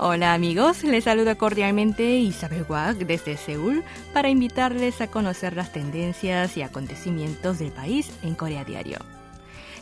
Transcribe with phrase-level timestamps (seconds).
[0.00, 3.82] Hola amigos, les saluda cordialmente Isabel Wag desde Seúl
[4.14, 8.98] para invitarles a conocer las tendencias y acontecimientos del país en Corea Diario.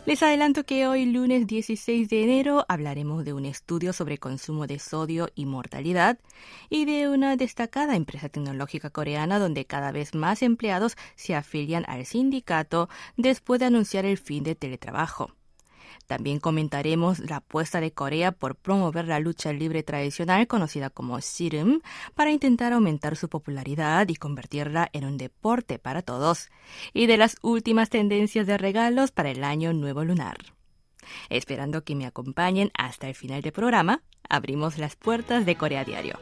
[0.06, 4.78] Les adelanto que hoy lunes 16 de enero hablaremos de un estudio sobre consumo de
[4.78, 6.18] sodio y mortalidad
[6.70, 12.06] y de una destacada empresa tecnológica coreana donde cada vez más empleados se afilian al
[12.06, 12.88] sindicato
[13.18, 15.32] después de anunciar el fin de teletrabajo.
[16.06, 21.80] También comentaremos la apuesta de Corea por promover la lucha libre tradicional conocida como Sirim
[22.14, 26.50] para intentar aumentar su popularidad y convertirla en un deporte para todos,
[26.92, 30.36] y de las últimas tendencias de regalos para el año nuevo lunar.
[31.28, 36.18] Esperando que me acompañen hasta el final del programa, abrimos las puertas de Corea Diario.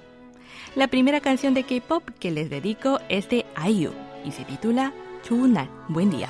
[0.76, 3.92] La primera canción de K-pop que les dedico es de IU
[4.24, 5.70] y se titula Chunal.
[5.88, 6.28] Buen día.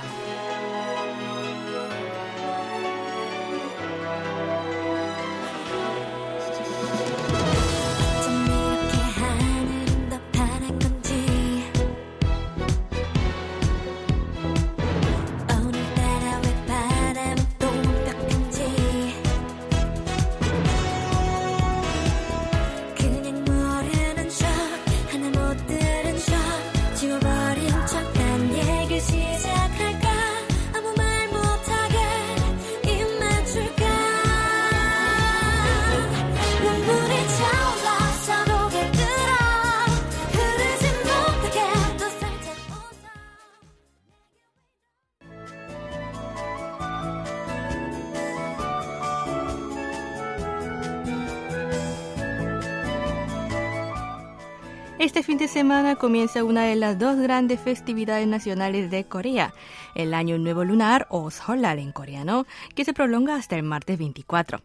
[55.05, 59.53] Este fin de semana comienza una de las dos grandes festividades nacionales de Corea,
[59.95, 64.63] el Año Nuevo Lunar o Seollal en coreano, que se prolonga hasta el martes 24.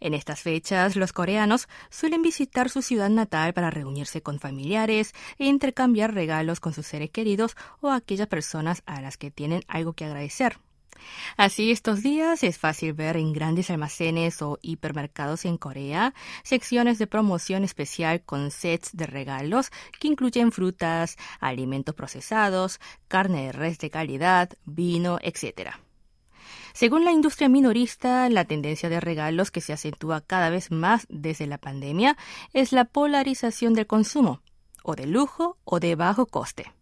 [0.00, 5.44] En estas fechas, los coreanos suelen visitar su ciudad natal para reunirse con familiares e
[5.44, 10.06] intercambiar regalos con sus seres queridos o aquellas personas a las que tienen algo que
[10.06, 10.56] agradecer.
[11.36, 17.06] Así, estos días es fácil ver en grandes almacenes o hipermercados en Corea secciones de
[17.06, 23.90] promoción especial con sets de regalos que incluyen frutas, alimentos procesados, carne de res de
[23.90, 25.70] calidad, vino, etc.
[26.72, 31.46] Según la industria minorista, la tendencia de regalos que se acentúa cada vez más desde
[31.46, 32.16] la pandemia
[32.52, 34.42] es la polarización del consumo,
[34.82, 36.72] o de lujo o de bajo coste.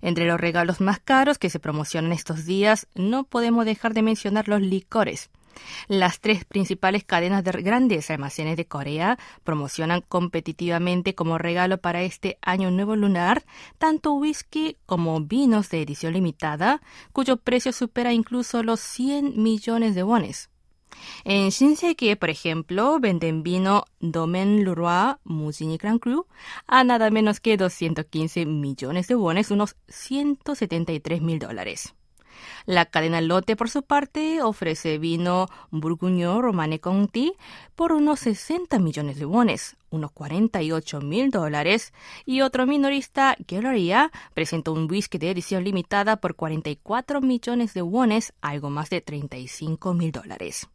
[0.00, 4.48] Entre los regalos más caros que se promocionan estos días, no podemos dejar de mencionar
[4.48, 5.30] los licores.
[5.88, 12.38] Las tres principales cadenas de grandes almacenes de Corea promocionan competitivamente como regalo para este
[12.42, 13.44] año nuevo lunar
[13.78, 16.80] tanto whisky como vinos de edición limitada,
[17.12, 20.51] cuyo precio supera incluso los 100 millones de wones.
[21.24, 26.26] En Shinsekie, por ejemplo, venden vino Domaine Leroy Musini Grand Cru
[26.66, 31.94] a nada menos que 215 millones de wones, unos 173 mil dólares.
[32.66, 37.34] La cadena Lotte, por su parte, ofrece vino Bourguignon Romane Conti
[37.74, 41.92] por unos 60 millones de wones, unos 48 mil dólares,
[42.24, 48.32] y otro minorista, Galleria, presenta un whisky de edición limitada por 44 millones de wones,
[48.40, 50.68] algo más de 35 mil dólares.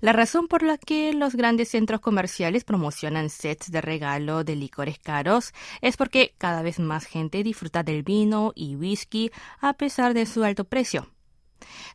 [0.00, 4.98] La razón por la que los grandes centros comerciales promocionan sets de regalo de licores
[4.98, 9.30] caros es porque cada vez más gente disfruta del vino y whisky
[9.60, 11.08] a pesar de su alto precio.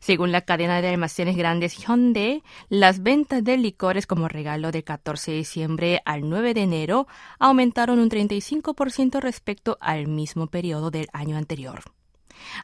[0.00, 5.32] Según la cadena de almacenes grandes Hyundai, las ventas de licores como regalo del 14
[5.32, 7.06] de diciembre al 9 de enero
[7.38, 11.95] aumentaron un 35% respecto al mismo periodo del año anterior.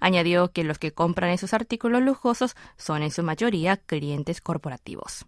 [0.01, 5.27] Añadió que los que compran esos artículos lujosos son en su mayoría clientes corporativos.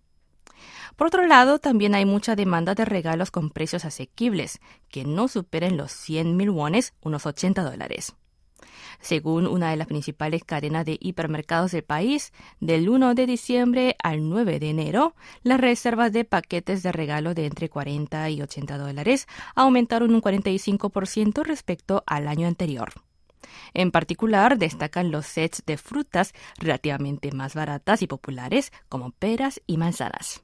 [0.96, 5.76] Por otro lado, también hay mucha demanda de regalos con precios asequibles, que no superen
[5.76, 8.14] los 100 mil wones, unos 80 dólares.
[9.00, 14.28] Según una de las principales cadenas de hipermercados del país, del 1 de diciembre al
[14.28, 19.26] 9 de enero, las reservas de paquetes de regalo de entre 40 y 80 dólares
[19.54, 22.92] aumentaron un 45% respecto al año anterior.
[23.72, 29.76] En particular, destacan los sets de frutas relativamente más baratas y populares como peras y
[29.76, 30.43] manzanas.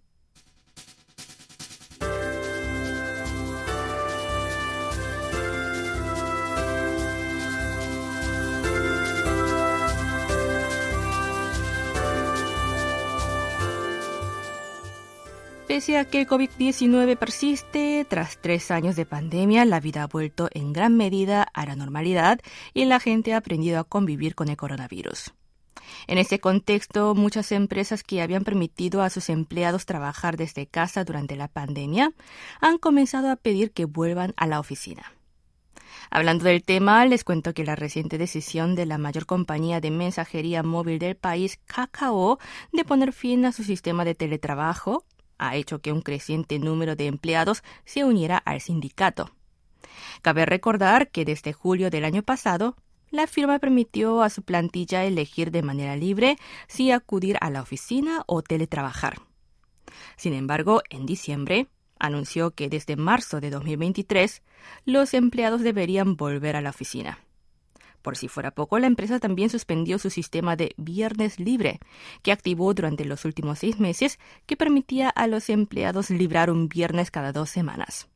[15.71, 20.49] Pese a que el COVID-19 persiste, tras tres años de pandemia, la vida ha vuelto
[20.51, 22.41] en gran medida a la normalidad
[22.75, 25.33] y la gente ha aprendido a convivir con el coronavirus.
[26.09, 31.37] En ese contexto, muchas empresas que habían permitido a sus empleados trabajar desde casa durante
[31.37, 32.15] la pandemia
[32.61, 35.13] han comenzado a pedir que vuelvan a la oficina.
[36.11, 40.65] Hablando del tema, les cuento que la reciente decisión de la mayor compañía de mensajería
[40.65, 42.41] móvil del país, Kakao,
[42.73, 45.05] de poner fin a su sistema de teletrabajo
[45.41, 49.31] ha hecho que un creciente número de empleados se uniera al sindicato.
[50.23, 52.77] Cabe recordar que desde julio del año pasado,
[53.11, 56.37] la firma permitió a su plantilla elegir de manera libre
[56.69, 59.19] si acudir a la oficina o teletrabajar.
[60.17, 61.67] Sin embargo, en diciembre,
[61.99, 64.43] anunció que desde marzo de 2023
[64.85, 67.19] los empleados deberían volver a la oficina.
[68.03, 71.81] Por si fuera poco, la empresa también suspendió su sistema de viernes libre,
[72.23, 77.11] que activó durante los últimos seis meses, que permitía a los empleados librar un viernes
[77.11, 78.09] cada dos semanas.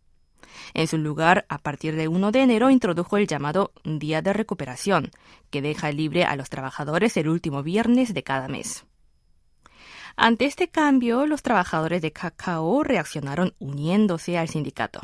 [0.72, 5.10] En su lugar, a partir del 1 de enero introdujo el llamado Día de Recuperación,
[5.50, 8.86] que deja libre a los trabajadores el último viernes de cada mes.
[10.16, 15.00] Ante este cambio, los trabajadores de Cacao reaccionaron uniéndose al sindicato.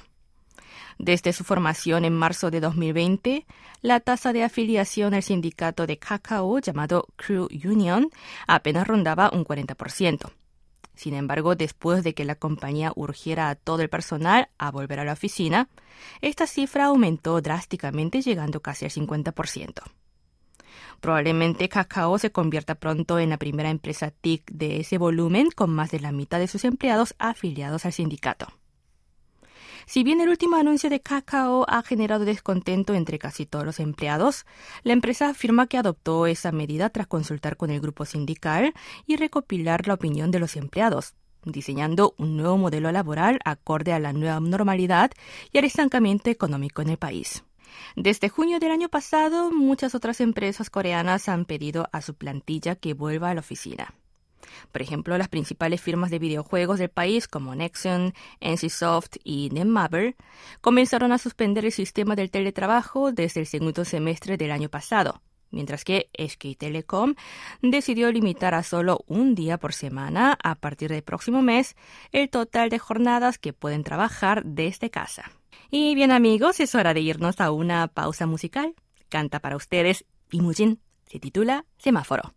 [1.03, 3.47] Desde su formación en marzo de 2020,
[3.81, 8.11] la tasa de afiliación al sindicato de Cacao llamado Crew Union
[8.47, 10.31] apenas rondaba un 40%.
[10.95, 15.07] Sin embargo, después de que la compañía urgiera a todo el personal a volver a
[15.07, 15.71] la oficina,
[16.21, 19.83] esta cifra aumentó drásticamente llegando casi al 50%.
[21.01, 25.93] Probablemente Cacao se convierta pronto en la primera empresa TIC de ese volumen con más
[25.93, 28.60] de la mitad de sus empleados afiliados al sindicato.
[29.91, 34.47] Si bien el último anuncio de Kakao ha generado descontento entre casi todos los empleados,
[34.85, 38.73] la empresa afirma que adoptó esa medida tras consultar con el grupo sindical
[39.09, 41.15] y recopilar la opinión de los empleados,
[41.45, 45.11] diseñando un nuevo modelo laboral acorde a la nueva normalidad
[45.51, 47.43] y al estancamiento económico en el país.
[47.97, 52.95] Desde junio del año pasado, muchas otras empresas coreanas han pedido a su plantilla que
[52.95, 53.93] vuelva a la oficina.
[54.73, 60.17] Por ejemplo, las principales firmas de videojuegos del país como Nexon, NCSoft y Netmarble
[60.61, 65.85] comenzaron a suspender el sistema del teletrabajo desde el segundo semestre del año pasado, mientras
[65.85, 67.15] que SK Telecom
[67.63, 71.77] decidió limitar a solo un día por semana a partir del próximo mes
[72.13, 75.31] el total de jornadas que pueden trabajar desde casa.
[75.71, 78.75] Y bien amigos, es hora de irnos a una pausa musical.
[79.09, 80.81] Canta para ustedes Imujin.
[81.07, 82.35] Se titula Semáforo.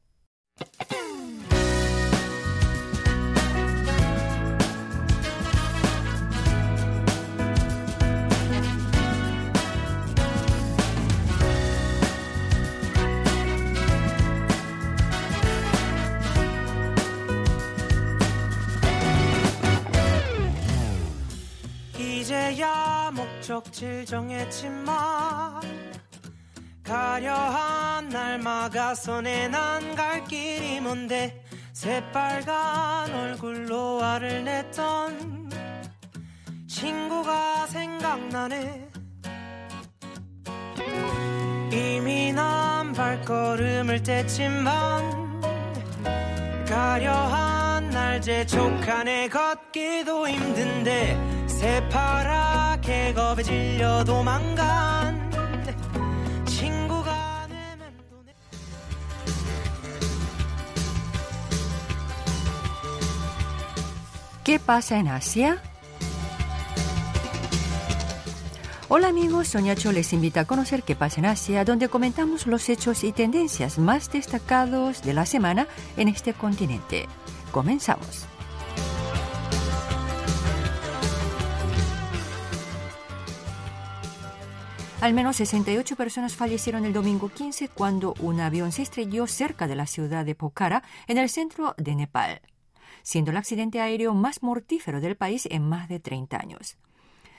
[22.24, 25.60] 이제야 목적지 정했지만
[26.82, 31.44] 가려한 날 막아서 내난 갈 길이 뭔데
[31.74, 35.52] 새빨간 얼굴로 화를 냈던
[36.66, 38.90] 친구가 생각나네.
[41.74, 45.42] 이미 난 발걸음을 뗐지만
[46.70, 49.28] 가려한 날 재촉하네.
[49.28, 51.33] 걷기도 힘든데
[51.63, 55.31] 새파랗게 겁에 질려 도망간
[56.47, 58.35] 친구가 내 맴도네
[64.45, 65.63] ¿Qué pasa en Asia?
[68.91, 73.05] Hola amigos, Soñacho les invita a conocer qué pasa en Asia, donde comentamos los hechos
[73.05, 75.69] y tendencias más destacados de la semana
[75.99, 77.07] en este continente.
[77.53, 78.27] Comenzamos.
[85.04, 89.76] Al menos 68 personas fallecieron el domingo 15 cuando un avión se estrelló cerca de
[89.76, 92.40] la ciudad de Pokhara, en el centro de Nepal,
[93.02, 96.78] siendo el accidente aéreo más mortífero del país en más de 30 años.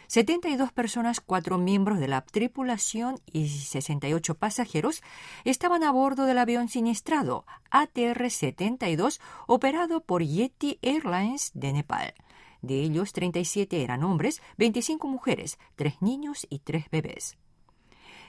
[0.08, 5.00] 72 personas, cuatro miembros de la tripulación y 68 pasajeros
[5.44, 12.12] estaban a bordo del avión siniestrado ATR-72 operado por Yeti Airlines de Nepal.
[12.60, 17.38] De ellos, 37 eran hombres, 25 mujeres, 3 niños y 3 bebés.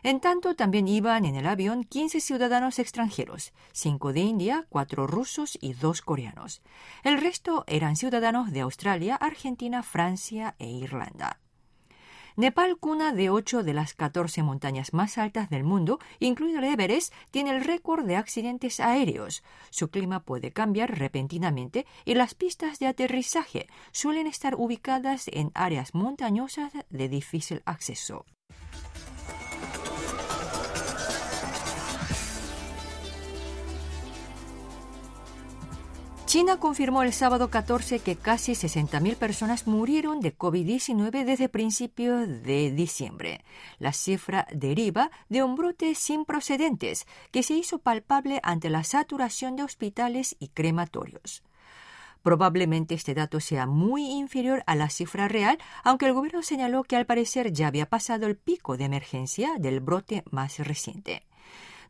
[0.04, 5.58] En tanto, también iban en el avión 15 ciudadanos extranjeros, 5 de India, 4 rusos
[5.62, 6.62] y 2 coreanos.
[7.04, 11.40] El resto eran ciudadanos de Australia, Argentina, Francia e Irlanda.
[12.38, 17.14] Nepal, cuna de 8 de las 14 montañas más altas del mundo, incluido el Everest,
[17.32, 19.42] tiene el récord de accidentes aéreos.
[19.70, 25.94] Su clima puede cambiar repentinamente y las pistas de aterrizaje suelen estar ubicadas en áreas
[25.94, 28.26] montañosas de difícil acceso.
[36.36, 42.72] China confirmó el sábado 14 que casi 60.000 personas murieron de COVID-19 desde principios de
[42.72, 43.46] diciembre.
[43.80, 49.56] La cifra deriva de un brote sin procedentes que se hizo palpable ante la saturación
[49.56, 51.42] de hospitales y crematorios.
[52.22, 56.98] Probablemente este dato sea muy inferior a la cifra real, aunque el gobierno señaló que
[56.98, 61.24] al parecer ya había pasado el pico de emergencia del brote más reciente.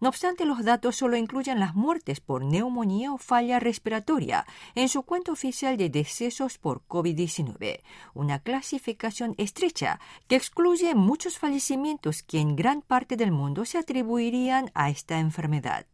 [0.01, 5.03] No obstante, los datos solo incluyen las muertes por neumonía o falla respiratoria en su
[5.03, 7.81] cuenta oficial de decesos por COVID-19,
[8.13, 14.71] una clasificación estrecha que excluye muchos fallecimientos que en gran parte del mundo se atribuirían
[14.73, 15.85] a esta enfermedad.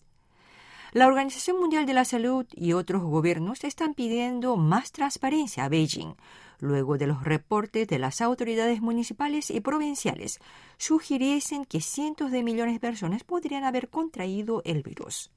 [0.94, 6.16] La Organización Mundial de la Salud y otros gobiernos están pidiendo más transparencia a Beijing,
[6.62, 10.40] luego de los reportes de las autoridades municipales y provinciales,
[10.78, 15.32] sugiriesen que cientos de millones de personas podrían haber contraído el virus.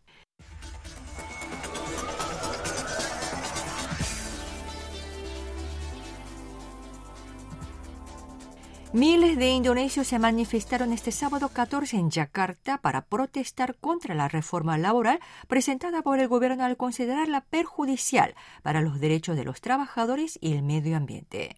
[8.95, 14.79] Miles de indonesios se manifestaron este sábado 14 en Yakarta para protestar contra la reforma
[14.79, 20.53] laboral presentada por el gobierno al considerarla perjudicial para los derechos de los trabajadores y
[20.53, 21.57] el medio ambiente.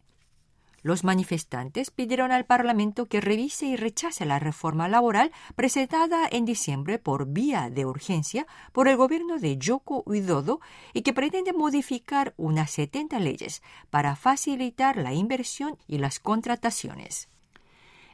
[0.87, 7.01] Los manifestantes pidieron al Parlamento que revise y rechace la reforma laboral presentada en diciembre
[7.01, 10.61] por vía de urgencia por el gobierno de Joko Widodo
[10.93, 17.31] y que pretende modificar unas 70 leyes para facilitar la inversión y las contrataciones.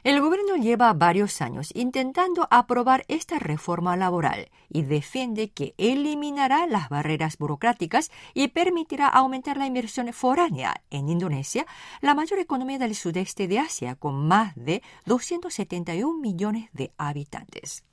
[0.03, 6.89] El gobierno lleva varios años intentando aprobar esta reforma laboral y defiende que eliminará las
[6.89, 11.65] barreras burocráticas y permitirá aumentar la inversión foránea en Indonesia,
[12.01, 17.85] la mayor economía del sudeste de Asia, con más de 271 millones de habitantes.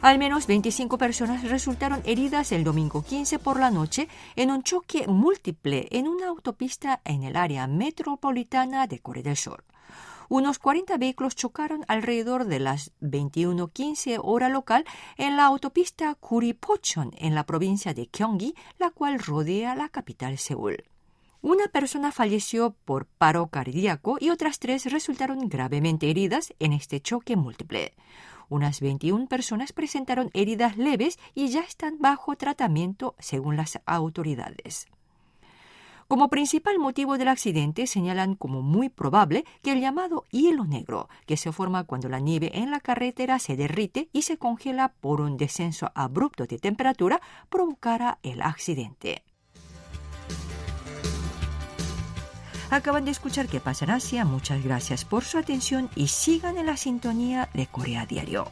[0.00, 5.08] Al menos 25 personas resultaron heridas el domingo 15 por la noche en un choque
[5.08, 9.64] múltiple en una autopista en el área metropolitana de Corea del Sur.
[10.28, 14.84] Unos 40 vehículos chocaron alrededor de las 21:15 hora local
[15.16, 20.84] en la autopista Kuripochon en la provincia de Gyeonggi, la cual rodea la capital Seúl.
[21.40, 27.34] Una persona falleció por paro cardíaco y otras tres resultaron gravemente heridas en este choque
[27.34, 27.94] múltiple.
[28.48, 34.86] Unas 21 personas presentaron heridas leves y ya están bajo tratamiento según las autoridades.
[36.08, 41.36] Como principal motivo del accidente señalan como muy probable que el llamado hielo negro, que
[41.36, 45.36] se forma cuando la nieve en la carretera se derrite y se congela por un
[45.36, 49.22] descenso abrupto de temperatura, provocara el accidente.
[52.70, 54.24] Acaban de escuchar qué pasa en Asia.
[54.24, 58.50] Muchas gracias por su atención y sigan en la sintonía de Corea Diario.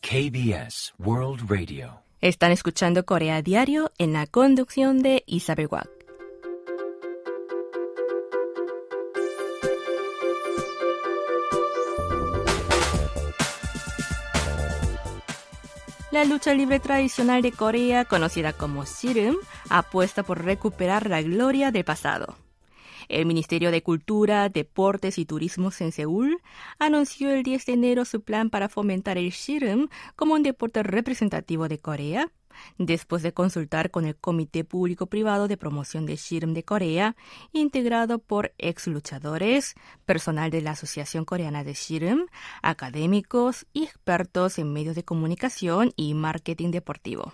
[0.00, 2.02] KBS World Radio.
[2.22, 5.97] Están escuchando Corea Diario en la conducción de Isabel Wack.
[16.10, 19.36] La lucha libre tradicional de Corea, conocida como Sirum,
[19.68, 22.34] apuesta por recuperar la gloria del pasado.
[23.10, 26.40] El Ministerio de Cultura, Deportes y Turismo en Seúl
[26.78, 31.68] anunció el 10 de enero su plan para fomentar el Sirum como un deporte representativo
[31.68, 32.30] de Corea
[32.78, 37.16] después de consultar con el Comité Público-Privado de Promoción de Shirim de Corea,
[37.52, 39.74] integrado por ex luchadores,
[40.04, 42.26] personal de la Asociación Coreana de Shirim,
[42.62, 47.32] académicos y expertos en medios de comunicación y marketing deportivo.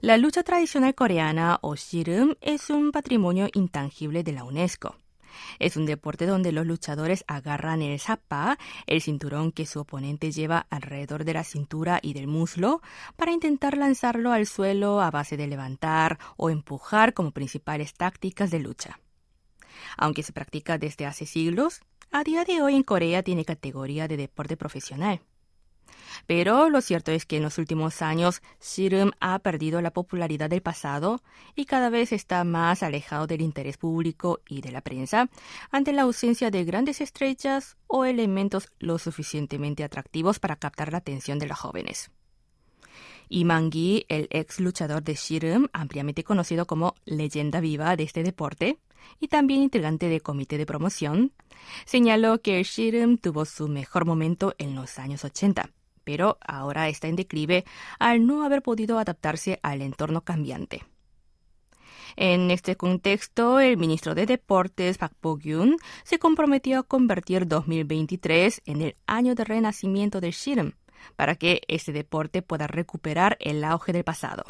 [0.00, 4.96] La lucha tradicional coreana o Shirim es un patrimonio intangible de la UNESCO.
[5.58, 10.66] Es un deporte donde los luchadores agarran el zapa, el cinturón que su oponente lleva
[10.70, 12.82] alrededor de la cintura y del muslo,
[13.16, 18.60] para intentar lanzarlo al suelo a base de levantar o empujar como principales tácticas de
[18.60, 19.00] lucha.
[19.96, 24.16] Aunque se practica desde hace siglos, a día de hoy en Corea tiene categoría de
[24.16, 25.20] deporte profesional.
[26.26, 30.62] Pero lo cierto es que en los últimos años Sirum ha perdido la popularidad del
[30.62, 31.22] pasado
[31.54, 35.28] y cada vez está más alejado del interés público y de la prensa
[35.70, 41.38] ante la ausencia de grandes estrellas o elementos lo suficientemente atractivos para captar la atención
[41.38, 42.10] de los jóvenes.
[43.28, 48.78] Y Mangi, el ex luchador de Shirim, ampliamente conocido como leyenda viva de este deporte
[49.20, 51.32] y también integrante del comité de promoción,
[51.84, 55.70] señaló que el Shirim tuvo su mejor momento en los años 80,
[56.06, 57.64] pero ahora está en declive
[57.98, 60.84] al no haber podido adaptarse al entorno cambiante.
[62.14, 68.82] En este contexto, el ministro de Deportes, Park Bo-gyun, se comprometió a convertir 2023 en
[68.82, 70.72] el año de renacimiento del Shirim,
[71.16, 74.44] para que este deporte pueda recuperar el auge del pasado.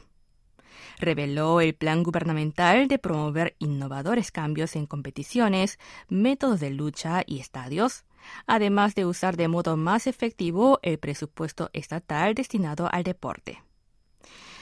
[0.98, 8.04] Reveló el plan gubernamental de promover innovadores cambios en competiciones, métodos de lucha y estadios,
[8.46, 13.62] además de usar de modo más efectivo el presupuesto estatal destinado al deporte.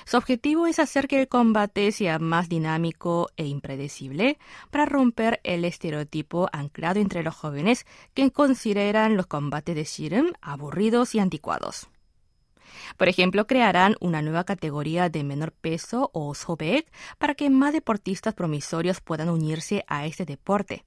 [0.06, 4.38] Su objetivo es hacer que el combate sea más dinámico e impredecible
[4.70, 11.14] para romper el estereotipo anclado entre los jóvenes que consideran los combates de Shirim aburridos
[11.14, 11.88] y anticuados.
[12.98, 18.34] Por ejemplo, crearán una nueva categoría de menor peso o Sobek para que más deportistas
[18.34, 20.84] promisorios puedan unirse a este deporte.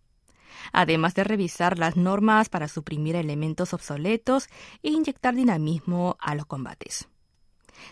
[0.72, 4.48] Además de revisar las normas para suprimir elementos obsoletos
[4.84, 7.08] e inyectar dinamismo a los combates.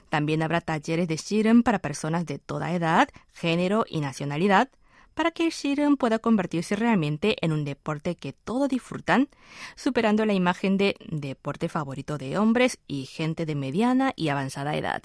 [0.09, 4.69] También habrá talleres de Shiren para personas de toda edad, género y nacionalidad,
[5.13, 9.29] para que el Shiren pueda convertirse realmente en un deporte que todos disfrutan,
[9.75, 15.03] superando la imagen de deporte favorito de hombres y gente de mediana y avanzada edad.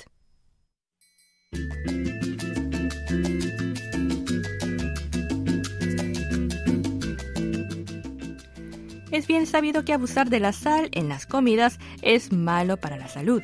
[9.10, 13.08] Es bien sabido que abusar de la sal en las comidas es malo para la
[13.08, 13.42] salud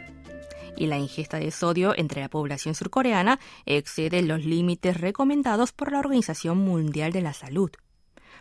[0.77, 5.99] y la ingesta de sodio entre la población surcoreana excede los límites recomendados por la
[5.99, 7.71] Organización Mundial de la Salud.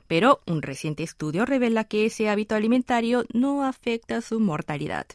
[0.08, 5.08] Pero un reciente estudio revela que ese hábito alimentario no afecta su mortalidad.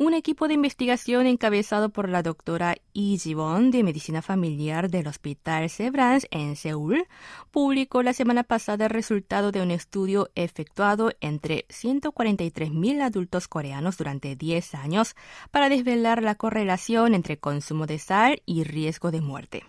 [0.00, 5.68] Un equipo de investigación encabezado por la doctora Lee Ji-won de Medicina Familiar del Hospital
[5.68, 7.08] Severance en Seúl
[7.50, 14.36] publicó la semana pasada el resultado de un estudio efectuado entre 143.000 adultos coreanos durante
[14.36, 15.16] 10 años
[15.50, 19.64] para desvelar la correlación entre consumo de sal y riesgo de muerte.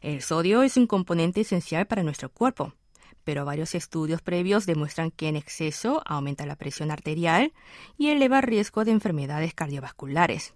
[0.00, 2.72] El sodio es un componente esencial para nuestro cuerpo
[3.28, 7.52] pero varios estudios previos demuestran que en exceso aumenta la presión arterial
[7.98, 10.54] y eleva el riesgo de enfermedades cardiovasculares.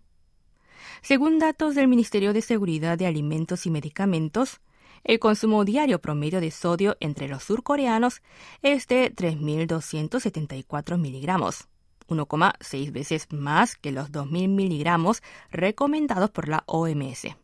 [1.03, 4.63] Según datos del Ministerio de Seguridad de Alimentos y Medicamentos,
[5.05, 8.23] el consumo diario promedio de sodio entre los surcoreanos
[8.63, 11.69] es de 3.274 miligramos,
[12.09, 17.37] 1,6 veces más que los 2.000 miligramos recomendados por la OMS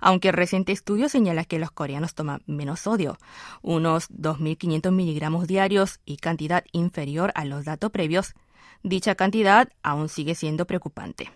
[0.00, 3.18] aunque el reciente estudio señala que los coreanos toman menos sodio,
[3.62, 8.34] unos 2.500 miligramos diarios y cantidad inferior a los datos previos,
[8.82, 11.30] dicha cantidad aún sigue siendo preocupante.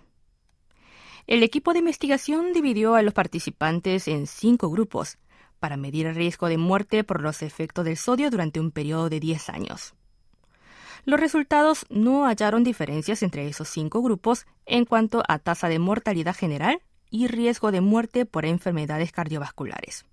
[1.27, 5.19] El equipo de investigación dividió a los participantes en cinco grupos
[5.61, 9.21] para medir el riesgo de muerte por los efectos del sodio durante un periodo de
[9.21, 9.95] 10 años.
[11.05, 16.35] Los resultados no hallaron diferencias entre esos cinco grupos en cuanto a tasa de mortalidad
[16.35, 20.05] general y riesgo de muerte por enfermedades cardiovasculares.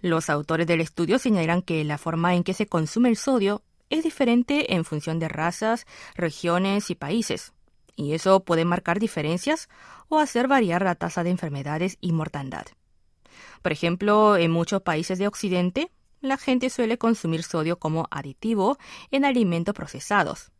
[0.00, 4.04] Los autores del estudio señalan que la forma en que se consume el sodio es
[4.04, 7.52] diferente en función de razas, regiones y países,
[7.94, 9.68] y eso puede marcar diferencias
[10.08, 12.64] o hacer variar la tasa de enfermedades y mortandad.
[13.60, 15.90] Por ejemplo, en muchos países de Occidente,
[16.20, 18.78] la gente suele consumir sodio como aditivo
[19.10, 20.51] en alimentos procesados,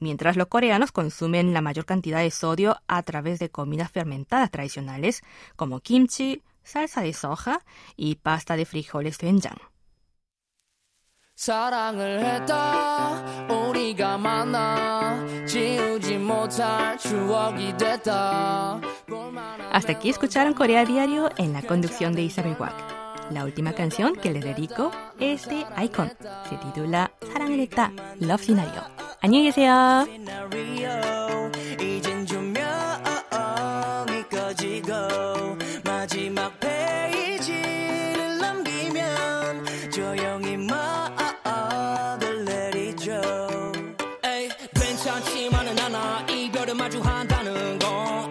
[0.00, 5.22] mientras los coreanos consumen la mayor cantidad de sodio a través de comidas fermentadas tradicionales
[5.56, 7.60] como kimchi, salsa de soja
[7.96, 9.58] y pasta de frijoles doenjang.
[19.72, 22.96] Hasta aquí escucharon Corea Diario en la conducción de Isabel Wack.
[23.30, 26.10] La última canción que le dedico es de Icon.
[26.48, 28.82] Se titula 사랑을 했다, Love Scenario.
[29.23, 30.07] 안녕히 계세요.
[46.91, 48.30] 마주한다는 건